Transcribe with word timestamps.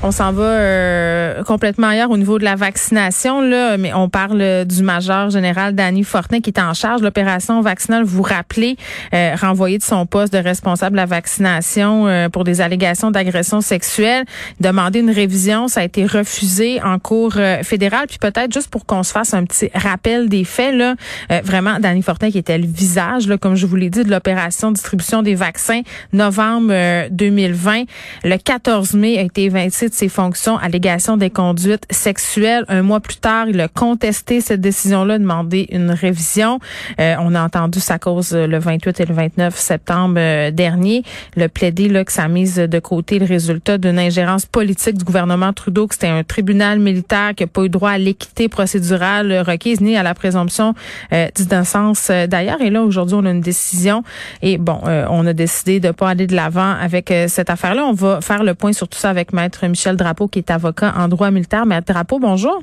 On 0.00 0.12
s'en 0.12 0.30
va 0.32 0.44
euh, 0.44 1.42
complètement 1.42 1.88
ailleurs 1.88 2.12
au 2.12 2.16
niveau 2.16 2.38
de 2.38 2.44
la 2.44 2.54
vaccination, 2.54 3.40
là, 3.40 3.76
mais 3.76 3.92
on 3.92 4.08
parle 4.08 4.64
du 4.64 4.84
major 4.84 5.28
général 5.28 5.74
Danny 5.74 6.04
Fortin 6.04 6.40
qui 6.40 6.50
est 6.50 6.60
en 6.60 6.72
charge 6.72 7.00
de 7.00 7.04
l'opération 7.04 7.60
vaccinale. 7.62 8.04
Vous 8.04 8.22
rappelez, 8.22 8.76
euh, 9.12 9.34
renvoyé 9.34 9.76
de 9.76 9.82
son 9.82 10.06
poste 10.06 10.32
de 10.32 10.38
responsable 10.38 10.92
de 10.92 10.98
la 10.98 11.06
vaccination 11.06 12.06
euh, 12.06 12.28
pour 12.28 12.44
des 12.44 12.60
allégations 12.60 13.10
d'agression 13.10 13.60
sexuelle, 13.60 14.24
demander 14.60 15.00
une 15.00 15.10
révision, 15.10 15.66
ça 15.66 15.80
a 15.80 15.84
été 15.84 16.06
refusé 16.06 16.80
en 16.80 17.00
cours 17.00 17.34
fédérale. 17.64 18.06
Puis 18.06 18.18
peut-être 18.18 18.52
juste 18.52 18.70
pour 18.70 18.86
qu'on 18.86 19.02
se 19.02 19.10
fasse 19.10 19.34
un 19.34 19.44
petit 19.44 19.68
rappel 19.74 20.28
des 20.28 20.44
faits, 20.44 20.76
là, 20.76 20.94
vraiment, 21.42 21.80
Danny 21.80 22.02
Fortin 22.02 22.30
qui 22.30 22.38
était 22.38 22.58
le 22.58 22.66
visage, 22.66 23.26
là, 23.26 23.36
comme 23.36 23.56
je 23.56 23.66
vous 23.66 23.76
l'ai 23.76 23.90
dit, 23.90 24.04
de 24.04 24.10
l'opération 24.10 24.70
distribution 24.70 25.22
des 25.22 25.34
vaccins 25.34 25.80
novembre 26.12 27.08
2020. 27.10 27.82
Le 28.22 28.36
14 28.36 28.94
mai 28.94 29.18
a 29.18 29.22
été 29.22 29.44
évincé 29.44 29.87
de 29.88 29.94
ses 29.94 30.08
fonctions 30.08 30.58
allégation 30.58 31.16
des 31.16 31.30
conduites 31.30 31.84
sexuelles. 31.90 32.64
Un 32.68 32.82
mois 32.82 33.00
plus 33.00 33.16
tard, 33.16 33.48
il 33.48 33.60
a 33.60 33.68
contesté 33.68 34.40
cette 34.40 34.60
décision-là, 34.60 35.18
demandé 35.18 35.66
une 35.70 35.90
révision. 35.90 36.60
Euh, 37.00 37.14
on 37.20 37.34
a 37.34 37.42
entendu 37.42 37.80
sa 37.80 37.98
cause 37.98 38.32
euh, 38.34 38.46
le 38.46 38.58
28 38.58 39.00
et 39.00 39.04
le 39.06 39.14
29 39.14 39.56
septembre 39.56 40.16
euh, 40.18 40.50
dernier. 40.50 41.02
Le 41.36 41.48
plaidé 41.48 41.88
là, 41.88 42.04
que 42.04 42.12
ça 42.12 42.28
mise 42.28 42.56
de 42.56 42.78
côté 42.78 43.18
le 43.18 43.26
résultat 43.26 43.78
d'une 43.78 43.98
ingérence 43.98 44.46
politique 44.46 44.98
du 44.98 45.04
gouvernement 45.04 45.52
Trudeau, 45.52 45.86
que 45.86 45.94
c'était 45.94 46.08
un 46.08 46.22
tribunal 46.22 46.78
militaire 46.78 47.34
qui 47.34 47.44
n'a 47.44 47.48
pas 47.48 47.62
eu 47.62 47.68
droit 47.68 47.90
à 47.90 47.98
l'équité 47.98 48.48
procédurale 48.48 49.42
requise 49.46 49.80
ni 49.80 49.96
à 49.96 50.02
la 50.02 50.14
présomption 50.14 50.74
d'innocence 51.10 52.10
d'ailleurs. 52.28 52.60
Et 52.60 52.70
là, 52.70 52.82
aujourd'hui, 52.82 53.16
on 53.18 53.24
a 53.24 53.30
une 53.30 53.40
décision. 53.40 54.02
Et 54.42 54.58
bon, 54.58 54.80
on 54.84 55.26
a 55.26 55.32
décidé 55.32 55.80
de 55.80 55.90
pas 55.90 56.10
aller 56.10 56.26
de 56.26 56.36
l'avant 56.36 56.74
avec 56.80 57.12
cette 57.28 57.50
affaire-là. 57.50 57.84
On 57.84 57.92
va 57.92 58.20
faire 58.20 58.44
le 58.44 58.54
point 58.54 58.72
sur 58.72 58.88
tout 58.88 58.98
ça 58.98 59.10
avec 59.10 59.32
Maître 59.32 59.66
Michel 59.66 59.77
Drapeau, 59.86 60.28
qui 60.28 60.38
est 60.40 60.50
avocat 60.50 60.94
en 60.96 61.08
droit 61.08 61.30
militaire. 61.30 61.66
Maître 61.66 61.92
Drapeau, 61.92 62.18
bonjour. 62.18 62.62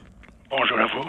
Bonjour 0.57 0.79
à 0.79 0.85
vous. 0.85 1.03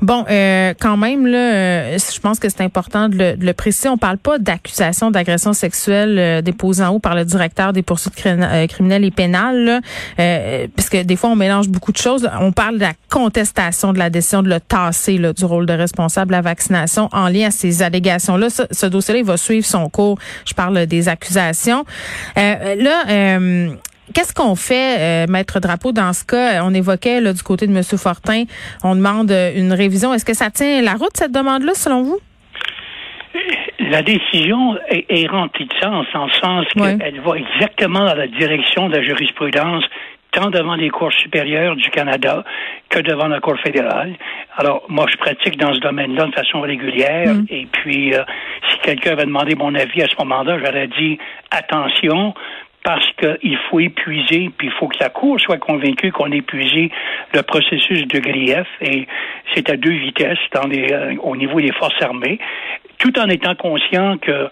Bon, 0.00 0.24
euh, 0.30 0.72
quand 0.80 0.96
même, 0.96 1.26
là, 1.26 1.38
euh, 1.38 1.98
je 1.98 2.20
pense 2.20 2.38
que 2.38 2.48
c'est 2.48 2.62
important 2.62 3.08
de 3.08 3.36
le, 3.38 3.52
préciser. 3.52 3.88
On 3.88 3.98
parle 3.98 4.18
pas 4.18 4.38
d'accusation 4.38 5.10
d'agression 5.10 5.52
sexuelle 5.52 6.18
euh, 6.18 6.42
déposée 6.42 6.84
en 6.84 6.94
haut 6.94 6.98
par 7.00 7.16
le 7.16 7.24
directeur 7.24 7.72
des 7.72 7.82
poursuites 7.82 8.14
criminelles 8.14 9.04
et 9.04 9.10
pénales, 9.10 9.80
parce 10.16 10.88
que 10.88 11.02
des 11.02 11.16
fois, 11.16 11.30
on 11.30 11.36
mélange 11.36 11.68
beaucoup 11.68 11.92
de 11.92 11.98
choses. 11.98 12.28
On 12.40 12.52
parle 12.52 12.76
de 12.76 12.82
la 12.82 12.92
contestation 13.10 13.92
de 13.92 13.98
la 13.98 14.10
décision 14.10 14.42
de 14.42 14.48
le 14.48 14.60
tasser 14.60 15.18
là, 15.18 15.32
du 15.32 15.44
rôle 15.44 15.66
de 15.66 15.72
responsable 15.72 16.28
de 16.28 16.36
la 16.36 16.42
vaccination 16.42 17.08
en 17.12 17.28
lien 17.28 17.48
à 17.48 17.50
ces 17.50 17.82
allégations-là. 17.82 18.48
Ce, 18.48 18.62
ce 18.70 18.86
dossier-là, 18.86 19.20
il 19.20 19.26
va 19.26 19.36
suivre 19.36 19.66
son 19.66 19.88
cours. 19.88 20.18
Je 20.46 20.54
parle 20.54 20.86
des 20.86 21.08
accusations. 21.08 21.84
là, 22.36 23.38
Qu'est-ce 24.14 24.34
qu'on 24.34 24.54
fait, 24.54 24.98
euh, 24.98 25.26
Maître 25.28 25.60
Drapeau, 25.60 25.92
dans 25.92 26.12
ce 26.12 26.24
cas? 26.24 26.62
On 26.64 26.72
évoquait 26.74 27.20
là, 27.20 27.32
du 27.32 27.42
côté 27.42 27.66
de 27.66 27.76
M. 27.76 27.82
Fortin, 27.82 28.44
on 28.82 28.94
demande 28.94 29.30
euh, 29.30 29.52
une 29.54 29.72
révision. 29.72 30.14
Est-ce 30.14 30.24
que 30.24 30.34
ça 30.34 30.50
tient 30.50 30.82
la 30.82 30.94
route, 30.94 31.12
cette 31.14 31.32
demande-là, 31.32 31.74
selon 31.74 32.02
vous? 32.02 32.18
La 33.78 34.02
décision 34.02 34.76
est, 34.88 35.26
remplie 35.28 35.66
de 35.66 35.74
sens, 35.80 36.06
en 36.14 36.26
le 36.26 36.32
sens 36.32 36.66
qu'elle 36.74 37.20
va 37.20 37.36
exactement 37.36 38.04
dans 38.04 38.14
la 38.14 38.26
direction 38.26 38.88
de 38.88 38.96
la 38.96 39.02
jurisprudence 39.02 39.84
tant 40.32 40.50
devant 40.50 40.74
les 40.74 40.90
cours 40.90 41.12
supérieures 41.12 41.76
du 41.76 41.88
Canada 41.90 42.44
que 42.90 42.98
devant 43.00 43.28
la 43.28 43.40
Cour 43.40 43.58
fédérale. 43.64 44.14
Alors, 44.56 44.84
moi, 44.88 45.06
je 45.10 45.16
pratique 45.16 45.58
dans 45.58 45.72
ce 45.74 45.80
domaine-là 45.80 46.26
de 46.26 46.32
façon 46.32 46.60
régulière. 46.60 47.34
Mm. 47.34 47.46
Et 47.50 47.66
puis, 47.70 48.14
euh, 48.14 48.22
si 48.70 48.78
quelqu'un 48.80 49.12
avait 49.12 49.24
demandé 49.24 49.54
mon 49.54 49.74
avis 49.74 50.02
à 50.02 50.06
ce 50.06 50.14
moment-là, 50.18 50.58
j'aurais 50.58 50.88
dit 50.88 51.18
attention, 51.50 52.34
parce 52.84 53.06
qu'il 53.18 53.58
faut 53.68 53.80
épuiser, 53.80 54.50
puis 54.56 54.68
il 54.68 54.72
faut 54.78 54.88
que 54.88 54.96
la 55.00 55.10
Cour 55.10 55.38
soit 55.40 55.58
convaincue 55.58 56.12
qu'on 56.12 56.32
a 56.32 56.36
épuisé 56.36 56.90
le 57.34 57.42
processus 57.42 58.06
de 58.06 58.18
grief, 58.18 58.66
et 58.80 59.06
c'est 59.54 59.68
à 59.70 59.76
deux 59.76 59.92
vitesses 59.92 60.38
dans 60.52 60.66
les, 60.66 60.92
euh, 60.92 61.14
au 61.22 61.36
niveau 61.36 61.60
des 61.60 61.72
forces 61.72 62.00
armées, 62.00 62.38
tout 62.98 63.18
en 63.18 63.28
étant 63.28 63.54
conscient 63.54 64.18
que 64.18 64.48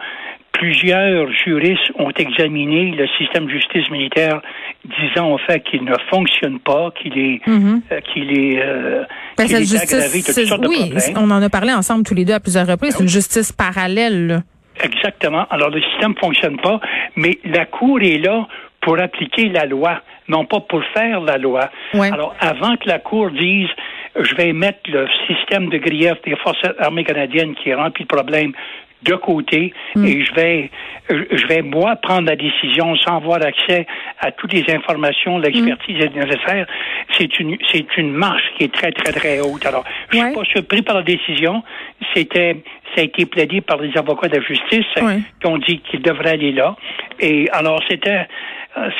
plusieurs 0.52 1.30
juristes 1.32 1.92
ont 1.98 2.10
examiné 2.10 2.92
le 2.92 3.06
système 3.18 3.46
de 3.46 3.50
justice 3.50 3.90
militaire, 3.90 4.40
disant 4.84 5.32
en 5.32 5.38
fait 5.38 5.60
qu'il 5.60 5.84
ne 5.84 5.94
fonctionne 6.10 6.58
pas, 6.60 6.92
qu'il 7.00 7.18
est, 7.18 7.46
mm-hmm. 7.46 7.80
euh, 7.92 8.00
qu'il 8.12 8.32
est, 8.32 8.62
euh, 8.62 9.04
ben, 9.36 9.44
aggravé 9.44 9.64
de 9.64 10.24
toutes 10.24 10.46
sortes 10.46 10.66
oui, 10.66 10.92
on 11.16 11.30
en 11.30 11.42
a 11.42 11.48
parlé 11.48 11.72
ensemble 11.72 12.04
tous 12.04 12.14
les 12.14 12.24
deux 12.24 12.34
à 12.34 12.40
plusieurs 12.40 12.66
reprises. 12.66 12.94
C'est 12.96 13.02
une 13.02 13.08
justice 13.08 13.52
parallèle. 13.52 14.42
Exactement. 14.82 15.46
Alors, 15.50 15.70
le 15.70 15.80
système 15.82 16.10
ne 16.10 16.18
fonctionne 16.18 16.58
pas, 16.58 16.80
mais 17.16 17.38
la 17.44 17.66
Cour 17.66 18.00
est 18.02 18.18
là 18.18 18.46
pour 18.80 19.00
appliquer 19.00 19.48
la 19.48 19.64
loi, 19.66 20.00
non 20.28 20.44
pas 20.44 20.60
pour 20.60 20.82
faire 20.94 21.20
la 21.20 21.38
loi. 21.38 21.70
Alors, 21.94 22.34
avant 22.40 22.76
que 22.76 22.88
la 22.88 22.98
Cour 22.98 23.30
dise 23.30 23.68
je 24.18 24.34
vais 24.34 24.52
mettre 24.52 24.90
le 24.90 25.06
système 25.26 25.68
de 25.68 25.78
grief 25.78 26.14
des 26.24 26.36
forces 26.36 26.62
armées 26.78 27.04
canadiennes 27.04 27.54
qui 27.54 27.72
remplit 27.74 28.04
le 28.08 28.16
problème 28.16 28.52
de 29.02 29.14
côté 29.14 29.72
mm. 29.94 30.04
et 30.04 30.24
je 30.24 30.34
vais 30.34 30.70
je 31.10 31.46
vais 31.46 31.62
moi 31.62 31.96
prendre 31.96 32.28
la 32.28 32.34
décision 32.34 32.96
sans 32.96 33.18
avoir 33.18 33.42
accès 33.42 33.86
à 34.20 34.32
toutes 34.32 34.52
les 34.52 34.64
informations, 34.74 35.38
l'expertise 35.38 35.98
mm. 35.98 36.18
nécessaire. 36.18 36.66
C'est 37.16 37.38
une 37.38 37.56
c'est 37.70 37.96
une 37.96 38.12
marche 38.12 38.44
qui 38.56 38.64
est 38.64 38.72
très 38.72 38.92
très 38.92 39.12
très 39.12 39.40
haute. 39.40 39.64
Alors, 39.66 39.84
je 40.10 40.16
suis 40.16 40.32
pas 40.32 40.44
surpris 40.44 40.82
par 40.82 40.96
la 40.96 41.02
décision. 41.02 41.62
C'était 42.14 42.56
ça 42.96 43.02
a 43.02 43.04
été 43.04 43.26
plaidé 43.26 43.60
par 43.60 43.76
les 43.78 43.96
avocats 43.96 44.28
de 44.28 44.36
la 44.36 44.42
justice 44.42 44.86
qui 45.40 45.46
ont 45.46 45.58
dit 45.58 45.80
qu'il 45.80 46.00
devrait 46.00 46.30
aller 46.30 46.52
là. 46.52 46.76
Et 47.20 47.48
alors 47.52 47.80
c'était 47.88 48.26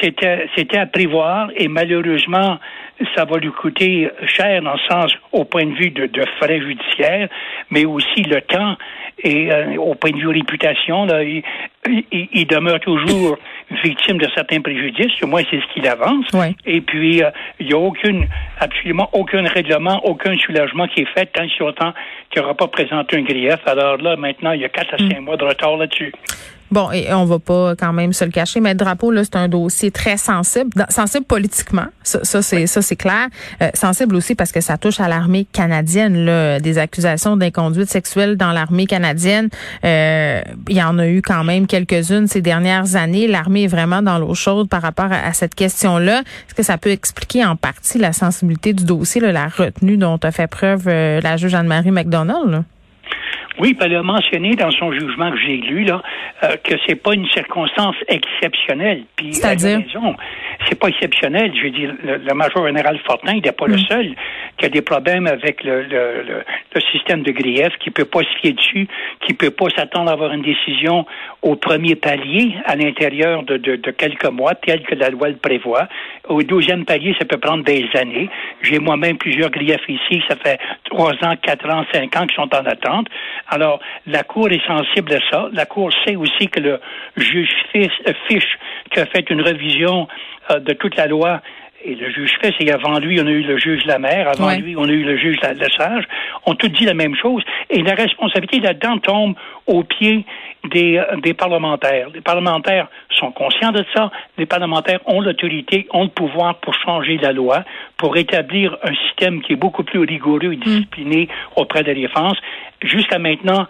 c'était 0.00 0.48
c'était 0.54 0.78
à 0.78 0.86
prévoir 0.86 1.48
et 1.56 1.68
malheureusement 1.68 2.58
ça 3.14 3.24
va 3.24 3.38
lui 3.38 3.50
coûter 3.50 4.08
cher 4.26 4.62
dans 4.62 4.72
le 4.72 4.78
sens 4.88 5.12
au 5.32 5.44
point 5.44 5.66
de 5.66 5.74
vue 5.74 5.90
de, 5.90 6.06
de 6.06 6.24
frais 6.38 6.60
judiciaires, 6.60 7.28
mais 7.70 7.84
aussi 7.84 8.22
le 8.22 8.40
temps 8.42 8.76
et 9.22 9.50
euh, 9.50 9.76
au 9.76 9.94
point 9.94 10.10
de 10.10 10.18
vue 10.18 10.28
réputation, 10.28 11.06
là, 11.06 11.22
il, 11.22 11.42
il, 12.12 12.46
demeure 12.46 12.80
toujours 12.80 13.38
victime 13.82 14.18
de 14.18 14.28
certains 14.34 14.60
préjudices. 14.60 15.12
Au 15.22 15.26
moins, 15.26 15.42
c'est 15.50 15.60
ce 15.60 15.74
qu'il 15.74 15.86
avance. 15.86 16.26
Et 16.64 16.80
puis, 16.80 17.22
euh, 17.22 17.30
il 17.58 17.66
n'y 17.66 17.72
a 17.72 17.78
aucune, 17.78 18.26
absolument 18.60 19.08
aucun 19.12 19.42
règlement, 19.42 20.00
aucun 20.04 20.36
soulagement 20.38 20.86
qui 20.88 21.02
est 21.02 21.08
fait 21.14 21.26
tant 21.26 21.48
si 21.48 21.62
autant 21.62 21.92
qu'il 22.30 22.42
n'aura 22.42 22.54
pas 22.54 22.68
présenté 22.68 23.16
un 23.16 23.22
grief. 23.22 23.58
Alors 23.66 23.96
là, 23.98 24.16
maintenant, 24.16 24.52
il 24.52 24.60
y 24.60 24.64
a 24.64 24.68
quatre 24.68 24.94
à 24.94 24.98
cinq 24.98 25.20
mm. 25.20 25.24
mois 25.24 25.36
de 25.36 25.44
retard 25.44 25.76
là-dessus. 25.76 26.12
Bon, 26.70 26.90
et 26.90 27.12
on 27.12 27.24
va 27.24 27.38
pas 27.38 27.74
quand 27.76 27.92
même 27.92 28.12
se 28.12 28.24
le 28.24 28.30
cacher, 28.30 28.60
mais 28.60 28.70
le 28.70 28.76
drapeau 28.76 29.10
là, 29.10 29.22
c'est 29.24 29.36
un 29.36 29.48
dossier 29.48 29.90
très 29.90 30.16
sensible, 30.16 30.70
sensible 30.88 31.24
politiquement, 31.24 31.86
ça, 32.02 32.20
ça 32.24 32.42
c'est 32.42 32.66
ça 32.66 32.82
c'est 32.82 32.96
clair, 32.96 33.28
euh, 33.62 33.70
sensible 33.74 34.16
aussi 34.16 34.34
parce 34.34 34.52
que 34.52 34.60
ça 34.60 34.76
touche 34.76 35.00
à 35.00 35.08
l'armée 35.08 35.46
canadienne, 35.52 36.24
là, 36.24 36.58
des 36.58 36.78
accusations 36.78 37.36
d'inconduite 37.36 37.88
sexuelle 37.88 38.36
dans 38.36 38.52
l'armée 38.52 38.86
canadienne. 38.86 39.48
Euh, 39.84 40.42
il 40.68 40.76
y 40.76 40.82
en 40.82 40.98
a 40.98 41.06
eu 41.08 41.22
quand 41.22 41.44
même 41.44 41.66
quelques-unes 41.66 42.26
ces 42.26 42.42
dernières 42.42 42.96
années. 42.96 43.28
L'armée 43.28 43.64
est 43.64 43.68
vraiment 43.68 44.02
dans 44.02 44.18
l'eau 44.18 44.34
chaude 44.34 44.68
par 44.68 44.82
rapport 44.82 45.10
à, 45.10 45.32
cette 45.32 45.54
question-là. 45.54 46.20
Est-ce 46.20 46.54
que 46.54 46.62
ça 46.62 46.78
peut 46.78 46.90
expliquer 46.90 47.44
en 47.44 47.56
partie 47.56 47.98
la 47.98 48.12
sensibilité 48.12 48.72
du 48.72 48.84
dossier, 48.84 49.20
la 49.20 49.48
retenue 49.48 49.96
dont 49.96 50.18
a 50.22 50.30
fait 50.30 50.46
preuve 50.46 50.88
euh, 50.88 51.20
la 51.20 51.36
juge 51.36 51.54
Anne-Marie 51.54 51.90
McDonald? 51.90 52.64
Oui, 53.58 53.76
elle 53.80 53.94
a 53.94 54.02
mentionné 54.02 54.54
dans 54.54 54.70
son 54.70 54.92
jugement 54.92 55.30
que 55.30 55.38
j'ai 55.38 55.56
lu 55.56 55.84
là 55.84 56.02
euh, 56.44 56.56
que 56.62 56.74
c'est 56.86 56.94
pas 56.94 57.14
une 57.14 57.26
circonstance 57.28 57.96
exceptionnelle. 58.08 59.04
Puis 59.16 59.34
C'est-à-dire? 59.34 59.80
c'est 60.68 60.78
pas 60.78 60.88
exceptionnel. 60.88 61.52
Je 61.54 61.62
veux 61.62 61.70
dire, 61.70 61.94
le, 62.02 62.34
major 62.34 62.66
général 62.66 62.98
Fortin, 63.06 63.34
il 63.34 63.42
n'est 63.42 63.52
pas 63.52 63.66
le 63.66 63.76
mm. 63.76 63.86
seul 63.88 64.14
qui 64.58 64.66
a 64.66 64.68
des 64.68 64.82
problèmes 64.82 65.26
avec 65.26 65.62
le, 65.64 65.82
le, 65.82 66.22
le, 66.74 66.80
système 66.92 67.22
de 67.22 67.32
grief, 67.32 67.68
qui 67.80 67.90
peut 67.90 68.04
pas 68.04 68.20
se 68.20 68.38
fier 68.40 68.52
dessus, 68.52 68.86
qui 69.26 69.34
peut 69.34 69.50
pas 69.50 69.66
s'attendre 69.76 70.10
à 70.10 70.14
avoir 70.14 70.32
une 70.32 70.42
décision 70.42 71.06
au 71.42 71.56
premier 71.56 71.94
palier 71.94 72.54
à 72.64 72.76
l'intérieur 72.76 73.42
de, 73.42 73.56
de, 73.56 73.76
de, 73.76 73.90
quelques 73.90 74.26
mois, 74.26 74.54
tel 74.54 74.82
que 74.82 74.94
la 74.94 75.10
loi 75.10 75.28
le 75.28 75.36
prévoit. 75.36 75.88
Au 76.28 76.42
deuxième 76.42 76.84
palier, 76.84 77.14
ça 77.18 77.24
peut 77.24 77.38
prendre 77.38 77.64
des 77.64 77.86
années. 77.94 78.28
J'ai 78.62 78.78
moi-même 78.78 79.18
plusieurs 79.18 79.50
griefs 79.50 79.88
ici, 79.88 80.22
ça 80.28 80.36
fait 80.36 80.58
trois 80.84 81.12
ans, 81.22 81.34
quatre 81.42 81.68
ans, 81.68 81.84
cinq 81.92 82.16
ans 82.16 82.26
qui 82.26 82.34
sont 82.34 82.54
en 82.54 82.64
attente. 82.66 83.08
Alors, 83.48 83.80
la 84.06 84.22
Cour 84.22 84.50
est 84.50 84.66
sensible 84.66 85.14
à 85.14 85.20
ça. 85.30 85.48
La 85.52 85.66
Cour 85.66 85.90
sait 86.04 86.16
aussi 86.16 86.48
que 86.48 86.60
le 86.60 86.80
juge 87.16 87.50
Fish, 87.72 88.58
qui 88.90 89.00
a 89.00 89.06
fait 89.06 89.28
une 89.30 89.42
révision 89.42 90.08
euh, 90.50 90.60
de 90.60 90.72
toute 90.72 90.96
la 90.96 91.06
loi, 91.06 91.40
et 91.84 91.94
le 91.94 92.10
juge 92.10 92.32
Fish, 92.42 92.54
et 92.60 92.72
avant 92.72 92.98
lui, 92.98 93.20
on 93.20 93.26
a 93.26 93.30
eu 93.30 93.42
le 93.42 93.58
juge 93.58 93.84
Lamère, 93.84 94.28
avant 94.28 94.54
lui, 94.56 94.74
on 94.76 94.84
a 94.84 94.92
eu 94.92 95.04
le 95.04 95.16
juge 95.16 95.38
Lesage, 95.40 96.04
ont 96.44 96.54
tous 96.54 96.68
dit 96.68 96.84
la 96.84 96.94
même 96.94 97.14
chose. 97.14 97.42
Et 97.70 97.82
la 97.82 97.94
responsabilité 97.94 98.60
là-dedans 98.60 98.98
tombe 98.98 99.34
aux 99.66 99.84
pieds 99.84 100.24
des, 100.70 100.98
euh, 100.98 101.16
des 101.22 101.34
parlementaires. 101.34 102.08
Les 102.14 102.20
parlementaires 102.20 102.88
sont 103.10 103.30
conscients 103.30 103.72
de 103.72 103.84
ça. 103.94 104.10
Les 104.38 104.46
parlementaires 104.46 105.00
ont 105.06 105.20
l'autorité, 105.20 105.86
ont 105.92 106.04
le 106.04 106.10
pouvoir 106.10 106.56
pour 106.56 106.74
changer 106.74 107.18
la 107.18 107.32
loi, 107.32 107.64
pour 107.96 108.16
établir 108.16 108.76
un 108.82 108.94
système 109.06 109.42
qui 109.42 109.52
est 109.52 109.56
beaucoup 109.56 109.84
plus 109.84 110.00
rigoureux 110.00 110.52
et 110.52 110.56
discipliné 110.56 111.28
auprès 111.56 111.82
de 111.82 111.88
la 111.88 111.94
défense. 111.94 112.36
Jusqu'à 112.82 113.18
maintenant, 113.18 113.66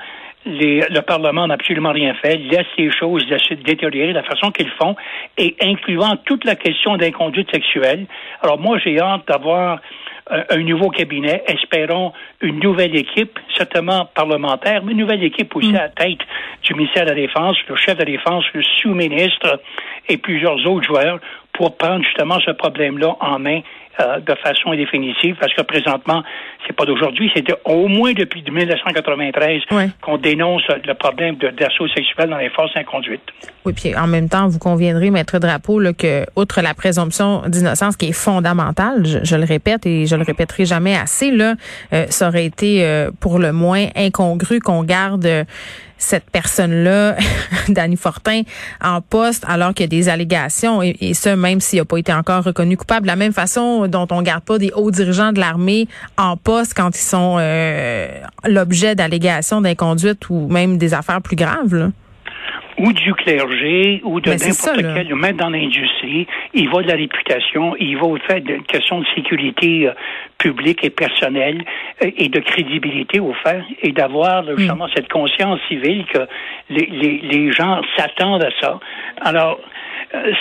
le 0.47 1.01
Parlement 1.01 1.47
n'a 1.47 1.55
absolument 1.55 1.93
rien 1.93 2.15
fait, 2.15 2.37
laisse 2.37 2.67
les 2.79 2.91
choses 2.91 3.25
se 3.27 3.55
détériorer 3.55 4.09
de 4.09 4.19
la 4.19 4.23
façon 4.23 4.51
qu'ils 4.51 4.71
font, 4.71 4.97
et 5.37 5.57
incluant 5.61 6.17
toute 6.25 6.45
la 6.45 6.55
question 6.55 6.97
d'inconduite 6.97 7.51
sexuelle. 7.53 8.07
Alors 8.43 8.59
moi, 8.59 8.79
j'ai 8.79 8.99
hâte 9.01 9.27
d'avoir 9.27 9.81
un 10.29 10.59
nouveau 10.59 10.91
cabinet, 10.91 11.45
espérons 11.47 12.13
une 12.41 12.59
nouvelle 12.59 12.97
équipe, 12.97 13.39
certainement 13.57 14.07
parlementaire, 14.15 14.83
mais 14.83 14.93
une 14.93 14.99
nouvelle 14.99 15.23
équipe 15.23 15.55
aussi 15.55 15.73
mm. 15.73 15.77
à 15.77 15.83
la 15.83 15.89
tête 15.89 16.19
du 16.63 16.75
ministère 16.75 17.05
de 17.05 17.11
la 17.11 17.17
Défense, 17.17 17.57
le 17.69 17.77
chef 17.77 17.95
de 17.95 18.01
la 18.01 18.11
Défense, 18.11 18.45
le 18.53 18.63
sous-ministre 18.63 19.61
et 20.09 20.17
plusieurs 20.17 20.67
autres 20.67 20.87
joueurs 20.87 21.21
pour 21.53 21.77
prendre 21.77 22.05
justement 22.05 22.39
ce 22.41 22.51
problème-là 22.51 23.17
en 23.21 23.39
main 23.39 23.61
euh, 24.01 24.21
de 24.21 24.35
façon 24.35 24.75
définitive, 24.75 25.37
parce 25.41 25.55
que 25.55 25.63
présentement, 25.63 26.23
c'est 26.67 26.75
pas 26.75 26.85
d'aujourd'hui, 26.85 27.31
c'était 27.35 27.55
au 27.65 27.89
moins 27.89 28.13
depuis 28.13 28.43
1993 28.43 29.63
qu'on 30.03 30.19
dénonce 30.19 30.63
le 30.69 30.95
problème 30.95 31.37
d'assaut 31.37 31.89
sexuel 31.89 32.29
dans 32.31 32.39
les 32.39 32.51
forces 32.51 32.77
inconduites. 32.77 33.23
Oui, 33.65 33.73
puis 33.73 33.97
en 33.97 34.07
même 34.07 34.29
temps, 34.29 34.49
vous 34.49 34.59
conviendrez, 34.59 35.11
maître 35.11 35.39
Drapeau, 35.39 35.81
là, 35.81 35.93
que 35.93 36.25
outre 36.37 36.61
la 36.61 36.75
présomption 36.75 37.43
d'innocence 37.47 37.97
qui 37.97 38.09
est 38.09 38.13
fondamentale, 38.13 39.05
je, 39.05 39.37
le 39.37 39.45
répète 39.45 39.87
et 39.87 40.07
je 40.07 40.17
le 40.17 40.23
répéterai 40.25 40.65
jamais 40.67 40.97
assez, 40.97 41.31
là, 41.31 41.55
euh, 41.93 42.07
ça 42.11 42.29
aurait 42.29 42.45
été 42.45 42.85
euh, 42.85 43.11
pour 43.21 43.39
le 43.39 43.53
moins 43.53 43.87
incongru 43.97 44.61
qu'on 44.61 44.85
garde 44.85 45.47
cette 46.07 46.31
personne-là, 46.31 47.17
Danny 47.69 47.97
Fortin, 47.97 48.43
en 48.83 49.01
poste 49.01 49.45
alors 49.49 49.75
qu'il 49.75 49.85
y 49.85 49.89
a 49.89 49.89
des 49.89 50.09
allégations, 50.09 50.83
et, 50.83 51.15
ce, 51.15 51.31
même 51.31 51.61
s'il 51.61 51.81
n'a 51.81 51.85
pas 51.85 51.99
été 51.99 52.13
encore 52.13 52.45
reconnu 52.45 52.77
coupable. 52.77 53.03
De 53.03 53.09
la 53.09 53.17
même 53.17 53.33
façon 53.33 53.89
dont 53.89 54.07
on 54.11 54.23
garde 54.23 54.45
pas 54.45 54.59
des 54.59 54.71
hauts 54.75 54.91
dirigeants 54.91 55.33
de 55.33 55.41
l'armée 55.41 55.89
en 56.17 56.37
poste 56.37 56.75
quand 56.75 56.97
ils 56.97 57.03
sont 57.03 57.37
euh, 57.39 58.09
l'objet 58.45 58.95
d'allégations 58.95 59.61
d'inconduite 59.61 60.31
ou 60.31 60.47
même 60.49 60.79
des 60.79 60.95
affaires 60.95 61.21
plus 61.21 61.37
graves. 61.37 61.91
Ou 62.79 62.93
du 62.93 63.15
clergé, 63.15 64.01
ou 64.05 64.21
de 64.21 64.31
n'importe 64.31 64.95
quel, 64.95 65.15
même 65.15 65.37
dans 65.37 65.51
l'industrie, 65.51 66.27
il 66.55 66.69
va 66.69 66.83
de 66.83 66.89
la 66.89 66.97
réputation, 66.97 67.75
il 67.79 67.97
va 67.97 68.05
au 68.05 68.19
fait 68.19 68.41
de 68.41 68.57
questions 68.67 69.01
de 69.01 69.07
sécurité 69.15 69.89
euh, 69.89 69.93
publique 70.39 70.85
et 70.85 70.91
personnelle 70.91 71.65
euh, 72.03 72.11
et 72.17 72.29
de 72.29 72.41
crédibilité 72.41 73.21
au 73.21 73.33
fait, 73.35 73.63
et 73.83 73.93
d'avoir 73.93 74.43
mm. 74.43 74.59
justement 74.59 74.89
cette 74.95 75.09
conscience 75.09 75.59
civile 75.69 76.05
que 76.13 76.27
les, 76.71 76.87
les, 76.87 77.19
les 77.19 77.53
gens 77.53 77.81
s'attendent 77.97 78.45
à 78.45 78.51
ça. 78.61 78.79
Alors, 79.23 79.59
euh, 80.15 80.33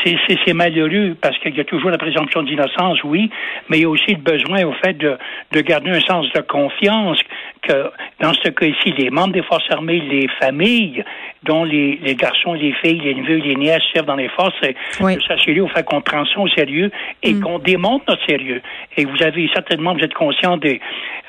c'est 0.46 0.54
malheureux 0.54 1.16
parce 1.20 1.38
qu'il 1.40 1.56
y 1.56 1.60
a 1.60 1.64
toujours 1.64 1.90
la 1.90 1.98
présomption 1.98 2.44
d'innocence, 2.44 3.04
oui, 3.04 3.30
mais 3.70 3.78
il 3.78 3.82
y 3.82 3.86
a 3.86 3.90
aussi 3.90 4.12
le 4.12 4.22
besoin 4.22 4.64
au 4.66 4.74
fait 4.74 4.94
de, 4.94 5.18
de 5.52 5.62
garder 5.62 5.92
un 5.92 6.02
sens 6.02 6.32
de 6.34 6.42
confiance 6.42 7.20
que 7.68 7.92
dans 8.22 8.34
ce 8.34 8.50
cas-ci, 8.50 8.92
les 8.98 9.10
membres 9.10 9.34
des 9.34 9.44
forces 9.44 9.70
armées, 9.70 10.00
les 10.00 10.28
familles 10.40 11.04
dont 11.44 11.64
les, 11.64 12.00
les 12.02 12.16
garçons, 12.16 12.54
les 12.54 12.74
filles, 12.74 13.00
les 13.00 13.14
neveux, 13.16 13.38
les 13.38 13.56
nièces 13.56 13.84
servent 13.94 14.08
dans 14.08 14.16
les 14.16 14.30
forces, 14.30 14.56
oui. 15.00 15.16
de 15.16 15.22
s'assurer 15.22 15.62
au 15.62 15.68
fait 15.68 15.84
qu'on 15.84 16.02
prend 16.02 16.26
ça 16.26 16.40
au 16.40 16.48
sérieux 16.48 16.92
et 17.22 17.34
mm. 17.34 17.40
qu'on 17.42 17.60
démontre 17.60 18.06
notre 18.08 18.26
sérieux. 18.26 18.62
Et 18.98 19.06
vous 19.06 19.22
avez 19.22 19.50
certainement, 19.54 19.94
vous 19.94 20.04
êtes 20.04 20.14
conscient 20.14 20.58
des, 20.58 20.82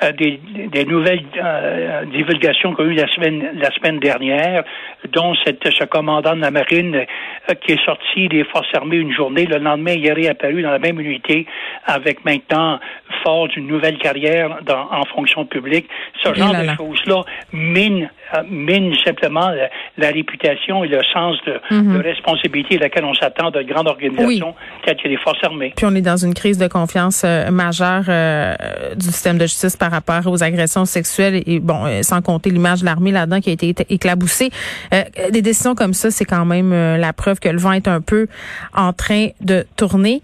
euh, 0.03 0.13
des, 0.13 0.41
des, 0.73 0.85
nouvelles 0.85 1.25
euh, 1.43 2.05
divulgations 2.07 2.75
qu'on 2.75 2.85
a 2.85 2.87
eues 2.87 2.95
la 2.95 3.09
semaine, 3.09 3.51
la 3.55 3.71
semaine 3.73 3.99
dernière, 3.99 4.65
dont 5.13 5.35
cette, 5.45 5.71
ce 5.71 5.85
commandant 5.85 6.35
de 6.35 6.41
la 6.41 6.51
marine 6.51 6.97
euh, 6.97 7.55
qui 7.55 7.73
est 7.73 7.85
sorti 7.85 8.29
des 8.29 8.45
forces 8.45 8.73
armées 8.75 8.97
une 8.97 9.13
journée, 9.13 9.47
le 9.47 9.59
lendemain, 9.59 9.93
il 9.93 10.07
est 10.07 10.13
réapparu 10.13 10.63
dans 10.63 10.71
la 10.71 10.79
même 10.79 11.01
unité 11.01 11.47
avec 11.85 12.25
maintenant 12.25 12.79
fort 13.23 13.49
d'une 13.49 13.67
nouvelle 13.67 13.99
carrière 13.99 14.59
dans, 14.63 14.89
en 14.91 15.05
fonction 15.05 15.45
publique. 15.45 15.89
Ce 16.35 16.39
genre 16.39 16.55
de 16.55 16.77
choses-là 16.77 17.23
mine, 17.53 18.11
mine 18.49 18.95
simplement 19.05 19.51
la 19.51 19.69
la 19.99 20.09
réputation 20.09 20.85
et 20.85 20.89
le 20.89 21.01
sens 21.13 21.37
de, 21.47 21.61
mhm. 21.71 21.97
responsabilité 22.01 22.77
à 22.77 22.81
laquelle 22.81 23.05
on 23.05 23.15
s'attend 23.15 23.51
de 23.51 23.63
grandes 23.63 23.89
organisations 23.89 24.55
telles 24.85 24.97
que 24.97 25.09
les 25.09 25.17
forces 25.17 25.43
armées. 25.43 25.73
Puis 25.77 25.87
on 25.87 25.95
est 25.95 26.03
dans 26.03 26.17
une 26.17 26.35
crise 26.35 26.59
de 26.59 26.69
confiance 26.69 27.23
euh, 27.25 27.51
majeure 27.51 28.05
euh, 28.09 28.55
du 28.95 29.07
système 29.07 29.39
de 29.39 29.47
justice 29.47 29.77
par 29.77 29.91
rapport 29.91 30.27
aux 30.27 30.43
agressions 30.43 30.85
sexuelles 30.85 31.43
et 31.47 31.61
bon, 31.61 31.87
euh, 31.87 32.03
sans 32.03 32.21
compter 32.21 32.51
l'image 32.51 32.81
de 32.81 32.85
l'armée 32.85 33.11
là-dedans 33.11 33.41
qui 33.41 33.51
a 33.51 33.53
été 33.53 33.75
éclaboussée. 33.89 34.51
des 35.31 35.43
décisions 35.43 35.75
comme 35.75 35.95
ça, 35.95 36.11
c'est 36.11 36.25
quand 36.25 36.45
même 36.45 36.73
la 36.73 37.13
preuve 37.13 37.41
que 37.41 37.49
le 37.49 37.59
vent 37.59 37.73
est 37.73 37.89
un 37.89 38.01
peu 38.01 38.27
en 38.75 38.93
train 38.93 39.29
de 39.41 39.67
tourner. 39.77 40.23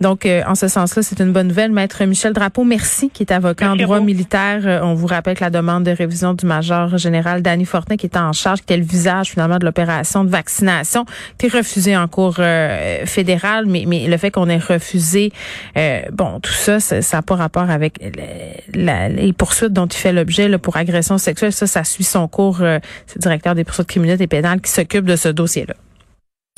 Donc, 0.00 0.26
en 0.26 0.54
ce 0.54 0.68
sens-là, 0.68 1.02
c'est 1.02 1.20
une 1.20 1.32
bonne 1.32 1.48
nouvelle. 1.48 1.72
Maître 1.72 2.04
Michel 2.04 2.32
Drapeau, 2.32 2.64
merci, 2.64 3.10
qui 3.10 3.22
est 3.22 3.32
avocat 3.32 3.72
en 3.72 3.76
droit 3.76 4.00
militaire. 4.00 4.80
on 4.82 4.94
vous 4.94 5.06
rappelle 5.06 5.36
que 5.36 5.43
la 5.44 5.50
demande 5.50 5.84
de 5.84 5.90
révision 5.90 6.32
du 6.32 6.46
major 6.46 6.96
général 6.96 7.42
Danny 7.42 7.66
Fortin, 7.66 7.96
qui 7.96 8.06
était 8.06 8.18
en 8.18 8.32
charge, 8.32 8.60
qui 8.60 8.64
était 8.64 8.78
le 8.78 8.84
visage 8.84 9.30
finalement 9.30 9.58
de 9.58 9.64
l'opération 9.64 10.24
de 10.24 10.30
vaccination 10.30 11.04
qui 11.38 11.46
est 11.46 11.52
refusée 11.52 11.96
en 11.96 12.08
cours 12.08 12.36
euh, 12.38 13.04
fédérale, 13.04 13.66
mais, 13.66 13.84
mais 13.86 14.08
le 14.08 14.16
fait 14.16 14.30
qu'on 14.30 14.48
ait 14.48 14.58
refusé, 14.58 15.32
euh, 15.76 16.00
bon, 16.12 16.40
tout 16.40 16.52
ça, 16.52 16.80
ça 16.80 17.00
n'a 17.12 17.22
pas 17.22 17.36
rapport 17.36 17.68
avec 17.68 18.00
les 18.72 19.32
poursuites 19.34 19.72
dont 19.72 19.86
il 19.86 19.96
fait 19.96 20.12
l'objet 20.12 20.56
pour 20.58 20.76
agression 20.76 21.18
sexuelle. 21.18 21.52
Ça, 21.52 21.66
ça 21.66 21.84
suit 21.84 22.04
son 22.04 22.26
cours. 22.26 22.62
Euh, 22.62 22.78
c'est 23.06 23.16
le 23.16 23.20
directeur 23.20 23.54
des 23.54 23.64
poursuites 23.64 23.88
criminelles 23.88 24.22
et 24.22 24.26
pénales 24.26 24.60
qui 24.60 24.70
s'occupe 24.70 25.04
de 25.04 25.16
ce 25.16 25.28
dossier-là. 25.28 25.74